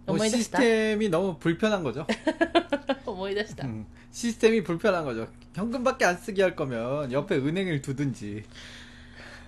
[0.06, 2.06] 뭐 思い出した 시스템이 너무 불편한 거죠.
[3.04, 3.66] 思い出した。
[3.66, 3.86] 음.
[4.12, 5.26] 시스템이 불편한 거죠.
[5.54, 8.44] 현금밖에 안 쓰게 할 거면 옆에 은행을 두든지.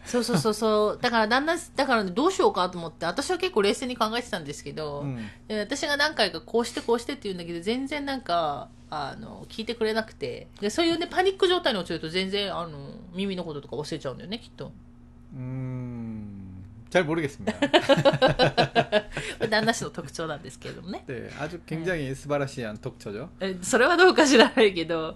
[0.04, 1.02] そうそうそうそう。
[1.02, 5.18] だから旦那、だからね、どうしようかと思って、私は結構冷静に考えてたんですけど、 음.
[5.46, 10.48] で私が何回かこうしてこうしてって言うんだけど、全然なんか、あの、聞いてくれなくて。
[10.60, 12.78] で、そういうね、パニック状態に陥ると全然、あの、
[13.14, 14.72] 耳のこととか忘れちゃうんだよね、きっと。
[15.36, 16.31] 음.
[16.92, 17.52] 잘 모르겠습니다.
[19.50, 21.04] 旦那氏の特徴なんですけれどもね。
[21.06, 23.28] 네, 아주 굉장히 스바라시한 독처죠.
[23.40, 25.14] えそれはどうか知らないけど、っ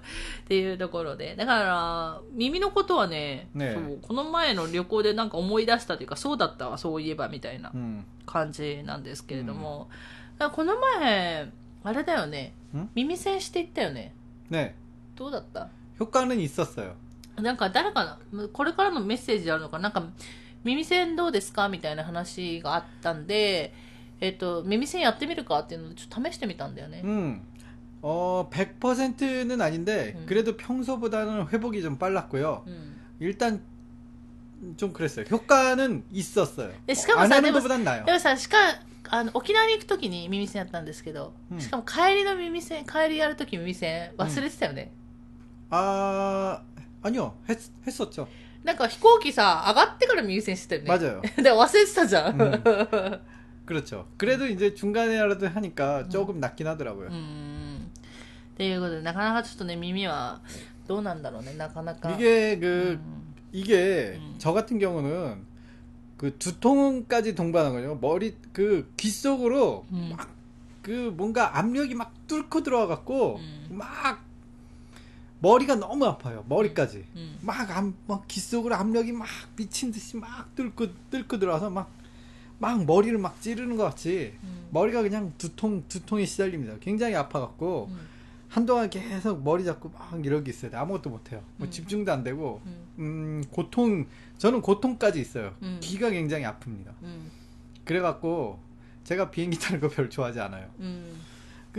[0.49, 1.35] ていうところで。
[1.35, 8.05] だから、耳のことはね、ねそう、この前の旅行でなんか思い出したというか、そうだったわ、そういえばみたいな 음.
[8.27, 9.89] 感じなんですけれども、
[10.39, 11.51] だからこの前、
[11.85, 14.15] あれだよね、ん耳栓していったよね。
[14.51, 14.75] 네.
[15.17, 16.95] どうだった 효과는 있었어요.
[17.37, 18.19] なんか誰かな、
[18.53, 20.05] これからのメッセージあるのかななんか、
[20.65, 23.73] 耳栓どうですかみたいな話があったんで、
[24.21, 27.03] えっと、耳栓やってみるかっていうので、ちょっと試してみたんだよね。
[27.05, 27.41] 음,
[28.03, 30.27] 어, 100%는 아닌데, 음.
[30.27, 32.65] 그래도 평소보다는 회복이 좀 빨랐고요.
[32.67, 32.97] うん。
[33.21, 33.63] 일단,
[34.77, 35.25] 좀 그랬어요.
[35.29, 36.71] 효과는 있었어요.
[36.87, 38.05] 네, 시카모 안 사- 하는でも 것보단 나아요.
[38.05, 38.57] でもさ、しか、
[39.09, 44.93] あの、沖縄に行くときに耳栓やったんですけど、うんしかも帰りの耳栓、帰りやるとき耳栓忘れてたよね。
[45.71, 46.63] 아,
[47.03, 47.35] 아니요.
[47.49, 48.29] 했, 했었죠.
[48.65, 51.07] なんか飛行機さ、上がってから耳栓してたよね。
[51.07, 51.21] 맞아요.
[51.43, 52.41] で、忘れてたじゃん。
[52.41, 53.21] う 음.
[53.67, 54.07] 그렇죠.
[54.17, 57.09] 그래도 이제 중간에라도 하니까 조금 낫긴 하더라고요.
[57.09, 57.91] うーん。
[58.55, 60.41] っていうことで、なかなかちょっとね、耳は、
[60.87, 62.11] どうなんだろうね、なかなか。
[62.17, 63.01] 이게 う 그, ん
[63.53, 64.35] 이게 음.
[64.39, 65.45] 저 같은 경우는
[66.17, 67.99] 그 두통까지 동반하거든요.
[68.01, 70.15] 머리 그 귀 속으로 음.
[70.17, 70.29] 막
[70.83, 73.67] 그 뭔가 압력이 막 뚫고 들어와 갖고 음.
[73.71, 74.25] 막
[75.40, 76.44] 머리가 너무 아파요.
[76.48, 77.06] 머리까지.
[77.16, 77.38] 음.
[77.42, 81.92] 막, 암, 막, 귀 속으로 압력이 막 미친 듯이 막 뚫고, 뚫고 들어와서 막,
[82.60, 84.68] 막 머리를 막 찌르는 것 같이 음.
[84.72, 86.76] 머리가 그냥 두통, 두통에 시달립니다.
[86.80, 88.08] 굉장히 아파갖고, 음.
[88.50, 90.72] 한동안 계속 머리 잡고 막 이러고 있어요.
[90.74, 91.44] 아무것도 못해요.
[91.58, 91.72] 뭐 음.
[91.72, 92.88] 집중도 안 되고, 음.
[92.98, 94.08] 음, 고통,
[94.38, 95.54] 저는 고통까지 있어요.
[95.62, 95.80] 음.
[95.82, 96.94] 귀가 굉장히 아픕니다.
[97.84, 98.60] 그래갖고,
[99.04, 100.70] 제가 비행기 타는 거 별로 좋아하지 않아요.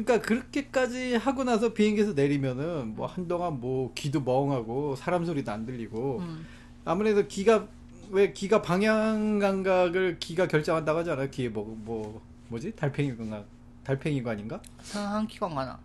[0.05, 6.19] 그러니까 그렇게까지 하고 나서 비행기에서 내리면은 뭐 한동안 뭐 귀도 멍하고 사람 소리도 안 들리고
[6.21, 6.47] 음.
[6.85, 7.67] 아무래도 귀가
[8.11, 11.29] 왜 귀가 방향 감각을 귀가 결정한다고 하지 않아요?
[11.31, 12.77] 귀에 뭐, 뭐 뭐지?
[12.77, 13.45] 달팽이 감각
[13.83, 14.61] 달팽이 관인가?
[14.83, 15.79] 상한기관관아.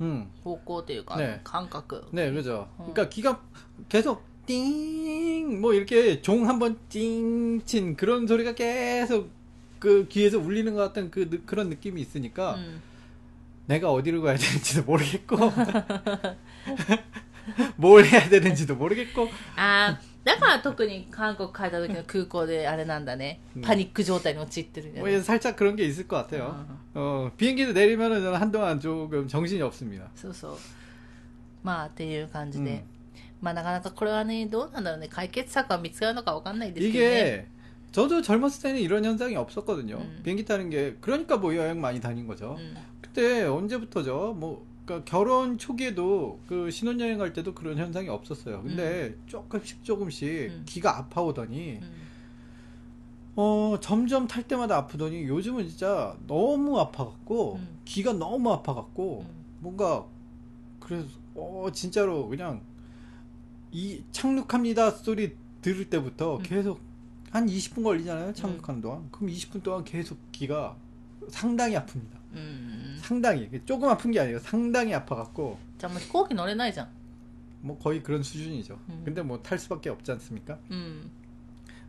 [0.00, 0.06] 응.
[0.06, 0.30] 음.
[0.42, 1.18] 보고대관.
[1.18, 1.40] 네.
[1.44, 1.88] 감각.
[2.10, 2.68] 네, 그죠.
[2.76, 2.90] 어.
[2.92, 3.40] 그러니까 귀가
[3.88, 9.30] 계속 띵, 뭐 이렇게 종 한번 띵, 친 그런 소리가 계속
[9.78, 12.82] 그 귀에서 울리는 것 같은 그, 그런 느낌이 있으니까, 음.
[13.67, 15.35] 내가 어디를 가야 되는지도 모르겠고
[17.77, 23.39] 뭘 해야 되는지도 모르겠고 ああ、だから特に韓国帰った時の空港であれなんだね。
[23.55, 26.65] うんパニック状態に陥ってるんじゃ 뭐 ない 살짝 그런 게 있을 것 같아요.
[26.93, 30.07] 어 비행기도 내리면은 저는 한동안 조금 정신이 없습니다.
[30.15, 30.57] そうそう。
[31.63, 32.71] まあ、っていう感じで。
[32.71, 32.97] うん
[33.39, 35.07] まあ、なかなかこれはね、どうなんだろうね。
[35.09, 37.05] 解決策は見つかるのかわかんないですけどね。
[37.05, 37.45] 이게
[37.91, 39.97] 저도 젊었을 때는 이런 현상이 없었거든요.
[39.97, 40.21] 음.
[40.23, 42.55] 비행기 타는 게 그러니까 뭐 여행 많이 다닌 거죠.
[42.57, 42.75] うん。
[43.12, 44.34] 그때 언제부터죠?
[44.38, 48.62] 뭐 그러니까 결혼 초기에도 그 신혼여행 갈 때도 그런 현상이 없었어요.
[48.62, 49.22] 근데 음.
[49.26, 50.62] 조금씩 조금씩 음.
[50.66, 52.02] 귀가 아파오더니 음.
[53.36, 57.78] 어 점점 탈 때마다 아프더니 요즘은 진짜 너무 아파갖고 음.
[57.84, 59.44] 귀가 너무 아파갖고 음.
[59.60, 60.06] 뭔가
[60.80, 62.62] 그래서 어 진짜로 그냥
[63.70, 66.42] 이 착륙합니다 소리 들을 때부터 음.
[66.42, 66.80] 계속
[67.30, 70.76] 한 20분 걸리잖아요 착륙하는 동안 그럼 20분 동안 계속 귀가
[71.28, 72.22] 상당히 아픕니다.
[73.01, 76.87] 상당히 조금 아픈 게 아니에요 상당히 아파갖고 じゃあもう飛行機乗れないじゃん。
[77.61, 79.01] 뭐 거의 그런 수준이죠 음.
[79.03, 81.09] 근데 뭐 탈 수밖에 없지 않습니까 うん。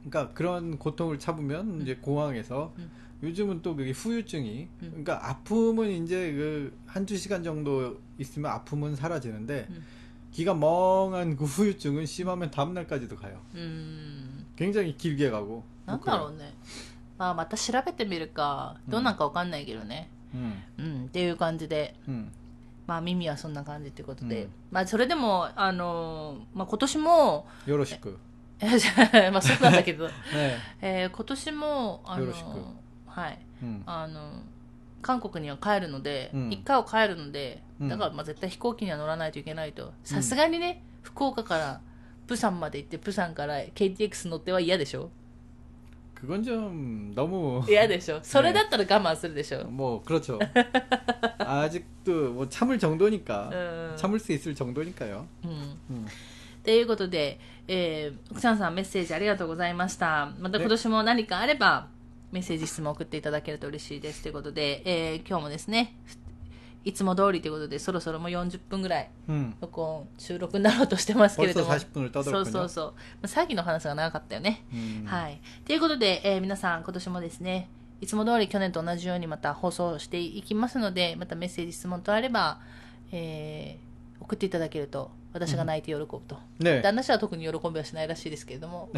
[0.04, 2.90] 그러니까 그런 고통을 참으면 이제 공항에서 음.
[3.22, 4.88] 요즘은 또 그게 후유증이 음.
[4.90, 9.84] 그러니까 아픔은 이제 그 한두 시간 정도 있으면 아픔은 사라지는데 음.
[10.32, 13.40] 귀가 멍한 그 후유증은 심하면 다음 날까지도 가요.
[13.54, 14.46] うん。
[14.56, 15.64] 굉장히 길게 가고.
[15.86, 16.54] なんだろうね。
[17.16, 20.08] まあ、また調べてみるか、どうなんかわかんないけどね。
[20.33, 22.31] うん、うん、っていう感じで、うん、
[22.87, 28.17] まあ耳はそんな感じっいうことで、うん、まあそれでもあのー、まあ今年もよろしく。
[28.61, 30.13] まあそうなんだけど、 ね
[30.81, 31.07] え。
[31.07, 32.65] ー、今年もあのー、
[33.07, 33.39] はい、
[33.85, 34.41] あのー、
[35.01, 39.93] 韓国には帰るので、うん、1回は帰るのでだからまあ絶対飛行機には乗らないといけないと。
[40.03, 41.81] さすがにね福岡から
[42.27, 45.09] 釜山まで行って釜山から KTX 乗っては嫌でしょ？
[46.22, 50.38] 그건 좀 너무 嫌でしょそれだったら我慢するでしょ 뭐 그렇죠.
[51.38, 53.96] 아직도 뭐 참을 정도니까 うん。
[53.96, 55.26] 참을 수 있을 정도니까요.
[55.44, 55.76] うん。
[55.90, 56.06] 음.
[56.64, 57.38] ということで、
[57.68, 60.32] えー、奥さんさんメッセージありがとうございました。
[60.38, 61.88] また今年も何かあれば、
[62.32, 64.22] メッセージ質問送っていただけると嬉しいです。
[64.22, 65.94] ということで、えー、今日もですね、
[66.85, 69.09] いつも通りということで、そろそろもう40分ぐらい、
[69.61, 71.79] 録音、収録になろうとしてますけれども。
[72.23, 72.85] そうそうそう。
[72.85, 74.63] まあ、詐欺の話が長かったよね。
[75.05, 75.39] はい。
[75.65, 77.69] ということで、えー、皆さん今年もですね、
[78.01, 82.59] いつも通り去年と同じようにまた放送していきますので、またメッセージ、質問とあれば、
[83.13, 86.37] えー、送っていただけると、私が泣いて喜ぶと。
[86.59, 88.89] ね、旦那氏は特に喜びはしないらしいですけれども、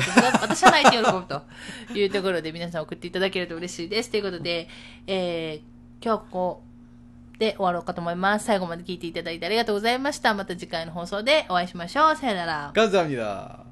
[0.41, 1.43] 私は泣いて喜ぶと
[1.95, 4.09] いうところで、皆さん送っていただけると嬉しいです。
[4.09, 4.67] ということで、
[5.05, 6.63] えー、今日ここ、
[7.39, 8.45] で終わろうかと思います。
[8.45, 10.33] 最後まで聞いていただいてありがとうございました。
[10.33, 12.15] また次回の放送でお会いしましょう。
[12.15, 12.71] さよなら。
[12.73, 13.65] ガンザミだ。